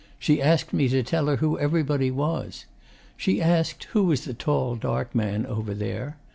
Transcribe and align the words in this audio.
She 0.17 0.41
asked 0.41 0.73
me 0.73 0.89
to 0.89 1.03
tell 1.03 1.27
her 1.27 1.35
who 1.35 1.59
everybody 1.59 2.09
was. 2.09 2.65
She 3.17 3.39
asked 3.39 3.83
who 3.93 4.05
was 4.05 4.25
the 4.25 4.33
tall, 4.33 4.75
dark 4.75 5.13
man, 5.13 5.45
over 5.45 5.75
there. 5.75 6.17